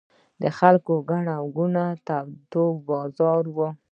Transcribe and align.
د 0.41 0.43
خلکو 0.57 0.93
ګڼه 1.09 1.35
ګوڼې 1.55 1.85
او 2.19 2.25
تود 2.51 2.75
بازار 2.87 3.43
و. 3.55 3.57